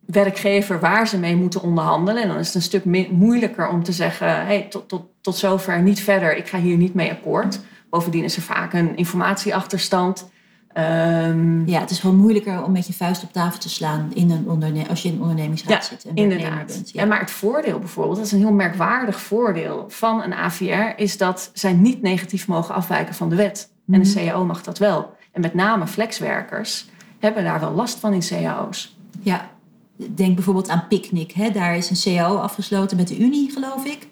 werkgever 0.06 0.80
waar 0.80 1.09
ze 1.09 1.18
mee 1.18 1.37
moeten 1.37 1.62
onderhandelen. 1.62 2.23
En 2.23 2.28
dan 2.28 2.38
is 2.38 2.47
het 2.47 2.54
een 2.54 2.62
stuk 2.62 2.85
moeilijker 3.11 3.68
om 3.68 3.83
te 3.83 3.92
zeggen: 3.92 4.47
hey, 4.47 4.66
tot, 4.71 4.88
tot, 4.88 5.06
tot 5.21 5.37
zover 5.37 5.83
niet 5.83 6.00
verder, 6.00 6.37
ik 6.37 6.49
ga 6.49 6.59
hier 6.59 6.76
niet 6.76 6.94
mee 6.94 7.11
akkoord. 7.11 7.61
Bovendien 7.94 8.24
is 8.24 8.36
er 8.36 8.42
vaak 8.42 8.72
een 8.72 8.96
informatieachterstand. 8.96 10.30
Um, 10.78 11.66
ja, 11.66 11.80
het 11.80 11.90
is 11.90 11.98
gewoon 11.98 12.16
moeilijker 12.16 12.64
om 12.64 12.72
met 12.72 12.86
je 12.86 12.92
vuist 12.92 13.22
op 13.22 13.32
tafel 13.32 13.58
te 13.58 13.68
slaan 13.68 14.10
in 14.14 14.30
een 14.30 14.48
onderne 14.48 14.88
als 14.88 15.02
je 15.02 15.08
in 15.08 15.14
een 15.14 15.20
ondernemingsraad 15.20 15.84
zit. 15.84 16.04
En 16.04 16.14
inderdaad. 16.14 16.66
Bent, 16.66 16.90
ja. 16.90 17.04
maar 17.04 17.20
het 17.20 17.30
voordeel 17.30 17.78
bijvoorbeeld, 17.78 18.16
dat 18.16 18.26
is 18.26 18.32
een 18.32 18.38
heel 18.38 18.52
merkwaardig 18.52 19.20
voordeel 19.20 19.84
van 19.88 20.22
een 20.22 20.34
AVR, 20.34 21.00
is 21.02 21.16
dat 21.16 21.50
zij 21.52 21.72
niet 21.72 22.02
negatief 22.02 22.46
mogen 22.46 22.74
afwijken 22.74 23.14
van 23.14 23.28
de 23.28 23.36
wet. 23.36 23.70
En 23.90 24.02
de 24.02 24.08
mhm. 24.08 24.26
CAO 24.26 24.44
mag 24.44 24.62
dat 24.62 24.78
wel. 24.78 25.16
En 25.32 25.40
met 25.40 25.54
name 25.54 25.86
flexwerkers 25.86 26.88
hebben 27.18 27.44
daar 27.44 27.60
wel 27.60 27.72
last 27.72 27.98
van 27.98 28.12
in 28.12 28.22
CAO's. 28.28 28.96
Ja, 29.20 29.50
denk 29.96 30.34
bijvoorbeeld 30.34 30.68
aan 30.68 30.86
Picnic. 30.88 31.32
Hè? 31.32 31.50
Daar 31.50 31.76
is 31.76 31.90
een 31.90 32.14
CAO 32.16 32.36
afgesloten 32.36 32.96
met 32.96 33.08
de 33.08 33.18
Unie, 33.18 33.50
geloof 33.50 33.84
ik 33.84 34.08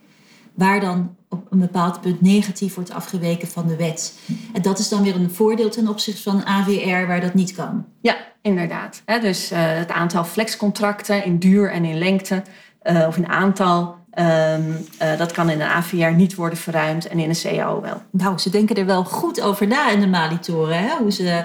waar 0.54 0.80
dan 0.80 1.16
op 1.32 1.46
een 1.50 1.58
bepaald 1.58 2.00
punt 2.00 2.20
negatief 2.20 2.74
wordt 2.74 2.92
afgeweken 2.92 3.48
van 3.48 3.66
de 3.66 3.76
wet. 3.76 4.18
En 4.52 4.62
dat 4.62 4.78
is 4.78 4.88
dan 4.88 5.02
weer 5.02 5.14
een 5.14 5.30
voordeel 5.30 5.70
ten 5.70 5.88
opzichte 5.88 6.22
van 6.22 6.44
AWR 6.44 7.06
waar 7.06 7.20
dat 7.20 7.34
niet 7.34 7.54
kan. 7.54 7.84
Ja, 8.00 8.16
inderdaad. 8.42 9.02
Dus 9.20 9.52
uh, 9.52 9.58
het 9.60 9.90
aantal 9.90 10.24
flexcontracten 10.24 11.24
in 11.24 11.38
duur 11.38 11.70
en 11.70 11.84
in 11.84 11.98
lengte, 11.98 12.42
uh, 12.82 13.06
of 13.06 13.16
in 13.16 13.28
aantal, 13.28 13.96
um, 14.18 14.86
uh, 15.02 15.18
dat 15.18 15.32
kan 15.32 15.50
in 15.50 15.60
een 15.60 15.66
AVR 15.66 16.14
niet 16.14 16.34
worden 16.34 16.58
verruimd 16.58 17.08
en 17.08 17.18
in 17.18 17.28
een 17.28 17.56
CAO 17.56 17.80
wel. 17.80 18.02
Nou, 18.10 18.38
ze 18.38 18.50
denken 18.50 18.76
er 18.76 18.86
wel 18.86 19.04
goed 19.04 19.40
over 19.40 19.66
na 19.66 19.90
in 19.90 20.00
de 20.00 20.06
Malitoren? 20.06 20.98
Hoe, 20.98 21.12
ze, 21.12 21.44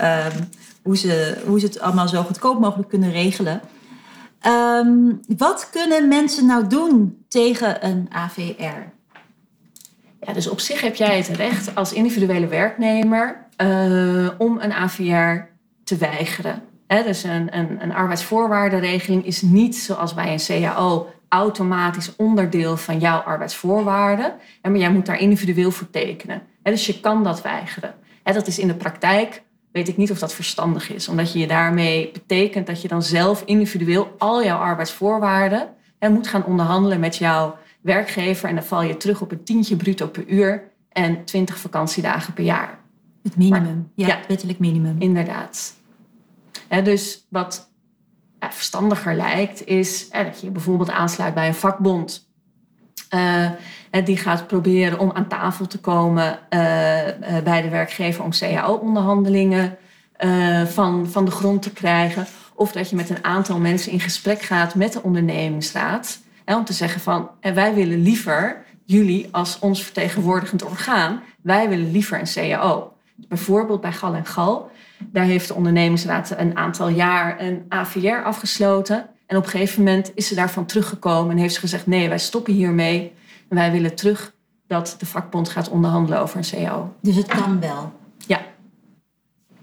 um, 0.00 0.48
hoe, 0.82 0.96
ze, 0.96 1.42
hoe 1.46 1.60
ze 1.60 1.66
het 1.66 1.80
allemaal 1.80 2.08
zo 2.08 2.22
goedkoop 2.22 2.60
mogelijk 2.60 2.88
kunnen 2.88 3.12
regelen. 3.12 3.60
Ehm, 4.44 5.12
wat 5.36 5.68
kunnen 5.70 6.08
mensen 6.08 6.46
nou 6.46 6.66
doen 6.66 7.24
tegen 7.28 7.86
een 7.86 8.06
AVR? 8.10 8.93
Ja, 10.26 10.32
dus 10.32 10.48
op 10.48 10.60
zich 10.60 10.80
heb 10.80 10.94
jij 10.94 11.16
het 11.16 11.28
recht 11.28 11.74
als 11.74 11.92
individuele 11.92 12.46
werknemer 12.46 13.46
uh, 13.62 14.28
om 14.38 14.58
een 14.60 14.72
AVR 14.72 15.46
te 15.84 15.96
weigeren. 15.96 16.62
He, 16.86 17.02
dus 17.02 17.22
een, 17.22 17.56
een, 17.58 17.82
een 17.82 17.94
arbeidsvoorwaardenregeling 17.94 19.26
is 19.26 19.42
niet 19.42 19.76
zoals 19.76 20.14
bij 20.14 20.32
een 20.32 20.62
CAO 20.62 21.12
automatisch 21.28 22.16
onderdeel 22.16 22.76
van 22.76 22.98
jouw 22.98 23.18
arbeidsvoorwaarden. 23.18 24.32
Maar 24.62 24.76
jij 24.76 24.90
moet 24.90 25.06
daar 25.06 25.20
individueel 25.20 25.70
voor 25.70 25.90
tekenen. 25.90 26.42
Dus 26.62 26.86
je 26.86 27.00
kan 27.00 27.24
dat 27.24 27.42
weigeren. 27.42 27.94
Dat 28.22 28.46
is 28.46 28.58
in 28.58 28.68
de 28.68 28.74
praktijk, 28.74 29.42
weet 29.72 29.88
ik 29.88 29.96
niet 29.96 30.10
of 30.10 30.18
dat 30.18 30.34
verstandig 30.34 30.92
is. 30.92 31.08
Omdat 31.08 31.32
je 31.32 31.38
je 31.38 31.46
daarmee 31.46 32.10
betekent 32.12 32.66
dat 32.66 32.82
je 32.82 32.88
dan 32.88 33.02
zelf 33.02 33.42
individueel 33.44 34.14
al 34.18 34.44
jouw 34.44 34.58
arbeidsvoorwaarden 34.58 35.68
moet 35.98 36.28
gaan 36.28 36.44
onderhandelen 36.44 37.00
met 37.00 37.16
jouw 37.16 37.56
werkgever. 37.84 38.48
En 38.48 38.54
dan 38.54 38.64
val 38.64 38.82
je 38.82 38.96
terug 38.96 39.20
op 39.20 39.32
een 39.32 39.44
tientje 39.44 39.76
bruto 39.76 40.06
per 40.06 40.26
uur 40.26 40.62
en 40.88 41.24
20 41.24 41.58
vakantiedagen 41.58 42.34
per 42.34 42.44
jaar. 42.44 42.78
Het 43.22 43.36
minimum, 43.36 43.90
ja, 43.94 44.06
ja, 44.06 44.16
het 44.16 44.26
wettelijk 44.26 44.58
minimum. 44.58 44.96
Inderdaad. 44.98 45.74
dus 46.68 47.26
wat 47.28 47.70
verstandiger 48.38 49.14
lijkt, 49.14 49.66
is 49.66 50.10
dat 50.10 50.40
je 50.40 50.50
bijvoorbeeld 50.50 50.90
aansluit 50.90 51.34
bij 51.34 51.46
een 51.46 51.54
vakbond. 51.54 52.28
Uh, 53.14 53.50
die 54.04 54.16
gaat 54.16 54.46
proberen 54.46 54.98
om 54.98 55.10
aan 55.12 55.28
tafel 55.28 55.66
te 55.66 55.80
komen 55.80 56.38
uh, 56.50 57.06
uh, 57.06 57.38
bij 57.44 57.62
de 57.62 57.68
werkgever 57.68 58.24
om 58.24 58.30
CAO-onderhandelingen 58.30 59.76
van, 60.66 61.08
van 61.08 61.24
de 61.24 61.30
grond 61.30 61.62
te 61.62 61.72
krijgen. 61.72 62.26
Of 62.54 62.72
dat 62.72 62.90
je 62.90 62.96
met 62.96 63.10
een 63.10 63.24
aantal 63.24 63.58
mensen 63.58 63.92
in 63.92 64.00
gesprek 64.00 64.42
gaat 64.42 64.74
met 64.74 64.92
de 64.92 65.02
ondernemingsraad. 65.02 66.22
Om 66.44 66.64
te 66.64 66.72
zeggen 66.72 67.00
van 67.00 67.30
wij 67.40 67.74
willen 67.74 68.02
liever 68.02 68.64
jullie 68.84 69.28
als 69.30 69.58
ons 69.58 69.82
vertegenwoordigend 69.82 70.64
orgaan, 70.64 71.22
wij 71.42 71.68
willen 71.68 71.90
liever 71.90 72.20
een 72.20 72.50
CAO. 72.50 72.92
Bijvoorbeeld 73.28 73.80
bij 73.80 73.92
Gal 73.92 74.14
en 74.14 74.26
Gal 74.26 74.70
daar 75.12 75.24
heeft 75.24 75.48
de 75.48 75.54
ondernemingsraad 75.54 76.34
een 76.36 76.56
aantal 76.56 76.88
jaar 76.88 77.40
een 77.40 77.64
AVR 77.68 78.22
afgesloten. 78.24 79.06
En 79.26 79.36
op 79.36 79.44
een 79.44 79.50
gegeven 79.50 79.82
moment 79.82 80.12
is 80.14 80.28
ze 80.28 80.34
daarvan 80.34 80.66
teruggekomen 80.66 81.30
en 81.30 81.36
heeft 81.36 81.54
ze 81.54 81.60
gezegd: 81.60 81.86
nee, 81.86 82.08
wij 82.08 82.18
stoppen 82.18 82.52
hiermee. 82.52 83.12
En 83.48 83.56
wij 83.56 83.72
willen 83.72 83.94
terug 83.94 84.34
dat 84.66 84.94
de 84.98 85.06
vakbond 85.06 85.48
gaat 85.48 85.68
onderhandelen 85.68 86.20
over 86.20 86.36
een 86.38 86.66
CO. 86.66 86.94
Dus 87.00 87.16
het 87.16 87.26
kan 87.26 87.60
wel. 87.60 87.92
Ja. 88.26 88.40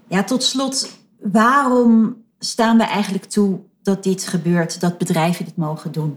Ja, 0.06 0.24
tot 0.24 0.42
slot, 0.42 0.98
waarom 1.20 2.16
staan 2.38 2.76
we 2.76 2.84
eigenlijk 2.84 3.24
toe 3.24 3.60
dat 3.82 4.02
dit 4.02 4.26
gebeurt, 4.26 4.80
dat 4.80 4.98
bedrijven 4.98 5.44
dit 5.44 5.56
mogen 5.56 5.92
doen? 5.92 6.14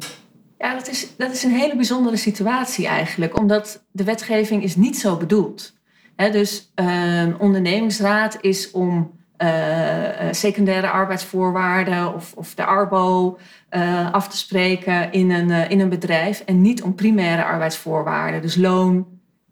Ja, 0.66 0.74
dat 0.74 0.88
is, 0.88 1.08
dat 1.18 1.32
is 1.32 1.44
een 1.44 1.56
hele 1.56 1.76
bijzondere 1.76 2.18
situatie 2.18 2.88
eigenlijk, 2.88 3.40
omdat 3.40 3.84
de 3.92 4.04
wetgeving 4.04 4.64
is 4.64 4.76
niet 4.76 4.98
zo 4.98 5.18
bedoeld 5.18 5.74
dus 6.16 6.72
uh, 6.76 7.24
ondernemingsraad 7.38 8.38
is 8.42 8.72
om 8.72 9.12
uh, 9.38 10.28
secundaire 10.32 10.90
arbeidsvoorwaarden 10.90 12.14
of, 12.14 12.34
of 12.36 12.56
de 12.56 12.66
arbo 12.66 13.38
uh, 13.72 14.14
af 14.14 14.28
te 14.28 14.38
spreken 14.38 15.12
in 15.12 15.32
een, 15.32 15.70
in 15.70 15.80
een 15.80 15.90
bedrijf 15.90 16.40
en 16.40 16.62
niet 16.62 16.84
om 16.84 16.96
primaire 16.96 17.44
arbeidsvoorwaarden, 17.44 18.42
dus 18.42 18.56
loon, 18.56 19.08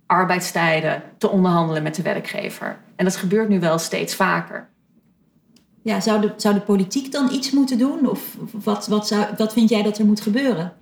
arbeidstijden, 0.06 1.04
te 1.18 1.30
onderhandelen 1.30 1.84
met 1.84 1.96
de 1.96 2.02
werkgever. 2.02 2.78
En 2.96 3.06
dat 3.06 3.16
gebeurt 3.16 3.50
nu 3.50 3.60
wel 3.60 3.78
steeds 3.78 4.16
vaker. 4.16 4.70
Ja, 5.82 6.00
zou 6.00 6.22
de, 6.22 6.34
zou 6.38 6.54
de 6.54 6.62
politiek 6.62 7.12
dan 7.12 7.32
iets 7.32 7.52
moeten 7.52 7.78
doen? 7.78 8.10
Of 8.10 8.38
wat, 8.52 8.88
wat, 8.88 9.08
zou, 9.08 9.26
wat 9.38 9.54
vind 9.54 9.70
jij 9.70 9.84
dat 9.84 9.98
er 9.98 10.06
moet 10.06 10.22
gebeuren? 10.22 10.74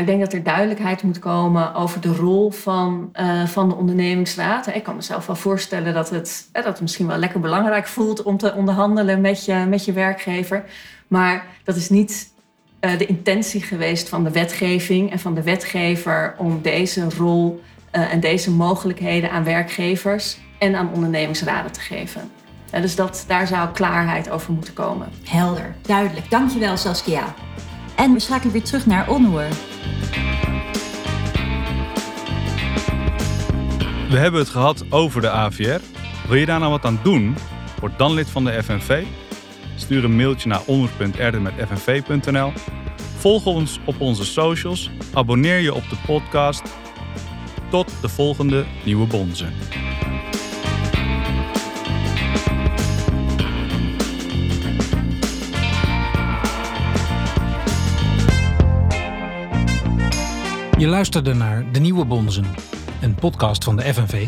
Ik 0.00 0.06
denk 0.06 0.20
dat 0.20 0.32
er 0.32 0.42
duidelijkheid 0.42 1.02
moet 1.02 1.18
komen 1.18 1.74
over 1.74 2.00
de 2.00 2.14
rol 2.14 2.50
van, 2.50 3.10
uh, 3.20 3.46
van 3.46 3.68
de 3.68 3.74
ondernemingsraad. 3.74 4.66
Ik 4.66 4.82
kan 4.82 4.96
mezelf 4.96 5.26
wel 5.26 5.36
voorstellen 5.36 5.94
dat 5.94 6.10
het, 6.10 6.48
dat 6.52 6.64
het 6.64 6.80
misschien 6.80 7.06
wel 7.06 7.16
lekker 7.16 7.40
belangrijk 7.40 7.86
voelt 7.86 8.22
om 8.22 8.36
te 8.36 8.54
onderhandelen 8.54 9.20
met 9.20 9.44
je, 9.44 9.54
met 9.54 9.84
je 9.84 9.92
werkgever. 9.92 10.64
Maar 11.08 11.46
dat 11.64 11.76
is 11.76 11.88
niet 11.88 12.32
uh, 12.80 12.98
de 12.98 13.06
intentie 13.06 13.62
geweest 13.62 14.08
van 14.08 14.24
de 14.24 14.30
wetgeving 14.30 15.10
en 15.10 15.18
van 15.18 15.34
de 15.34 15.42
wetgever 15.42 16.34
om 16.38 16.62
deze 16.62 17.08
rol 17.18 17.62
en 17.90 18.20
deze 18.20 18.50
mogelijkheden 18.50 19.30
aan 19.30 19.44
werkgevers 19.44 20.38
en 20.58 20.74
aan 20.74 20.90
ondernemingsraden 20.92 21.72
te 21.72 21.80
geven. 21.80 22.30
dus 22.70 22.96
dat, 22.96 23.24
daar 23.28 23.46
zou 23.46 23.68
klaarheid 23.72 24.30
over 24.30 24.52
moeten 24.52 24.72
komen. 24.72 25.08
Helder, 25.24 25.74
duidelijk. 25.82 26.30
Dankjewel 26.30 26.76
Saskia. 26.76 27.34
En 27.96 28.12
we 28.12 28.20
schakelen 28.20 28.52
weer 28.52 28.62
terug 28.62 28.86
naar 28.86 29.10
Onhoor. 29.10 29.48
We 34.10 34.16
hebben 34.16 34.40
het 34.40 34.48
gehad 34.48 34.84
over 34.90 35.20
de 35.20 35.30
AVR. 35.30 35.80
Wil 36.28 36.36
je 36.36 36.46
daar 36.46 36.58
nou 36.58 36.70
wat 36.70 36.84
aan 36.84 37.00
doen? 37.02 37.36
Word 37.80 37.98
dan 37.98 38.14
lid 38.14 38.30
van 38.30 38.44
de 38.44 38.62
FNV. 38.62 39.04
Stuur 39.76 40.04
een 40.04 40.16
mailtje 40.16 40.48
naar 40.48 40.60
onhoor.erden.fnv.nl. 40.66 42.52
Volg 43.16 43.46
ons 43.46 43.80
op 43.84 44.00
onze 44.00 44.24
socials. 44.24 44.90
Abonneer 45.14 45.58
je 45.58 45.74
op 45.74 45.88
de 45.88 45.96
podcast. 46.06 46.62
Tot 47.70 47.92
de 48.00 48.08
volgende 48.08 48.64
Nieuwe 48.84 49.06
Bonzen. 49.06 49.52
Je 60.78 60.86
luisterde 60.86 61.34
naar 61.34 61.72
De 61.72 61.80
Nieuwe 61.80 62.04
Bonzen, 62.04 62.44
een 63.06 63.14
podcast 63.14 63.64
van 63.64 63.76
de 63.76 63.94
FNV. 63.94 64.26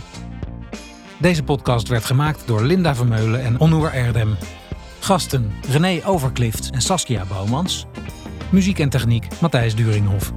Deze 1.21 1.43
podcast 1.43 1.89
werd 1.89 2.05
gemaakt 2.05 2.43
door 2.47 2.63
Linda 2.63 2.95
Vermeulen 2.95 3.45
en 3.45 3.59
Onnoer 3.61 3.93
Erdem. 3.93 4.37
Gasten 5.01 5.53
René 5.71 6.01
Overklift 6.05 6.71
en 6.71 6.81
Saskia 6.81 7.25
Bouwmans. 7.25 7.87
Muziek 8.51 8.79
en 8.79 8.89
techniek 8.89 9.27
Matthijs 9.41 9.75
Duringhof. 9.75 10.33